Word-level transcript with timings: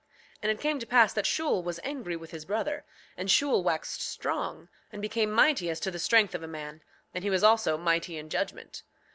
7:8 0.37 0.37
And 0.41 0.51
it 0.51 0.59
came 0.59 0.79
to 0.79 0.87
pass 0.87 1.13
that 1.13 1.27
Shule 1.27 1.61
was 1.61 1.79
angry 1.83 2.15
with 2.15 2.31
his 2.31 2.43
brother; 2.45 2.85
and 3.15 3.29
Shule 3.29 3.63
waxed 3.63 4.01
strong, 4.01 4.67
and 4.91 4.99
became 4.99 5.29
mighty 5.31 5.69
as 5.69 5.79
to 5.81 5.91
the 5.91 5.99
strength 5.99 6.33
of 6.33 6.41
a 6.41 6.47
man; 6.47 6.81
and 7.13 7.23
he 7.23 7.29
was 7.29 7.43
also 7.43 7.77
mighty 7.77 8.17
in 8.17 8.27
judgment. 8.27 8.81